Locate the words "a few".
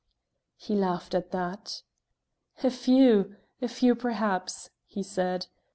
2.63-3.35, 3.61-3.93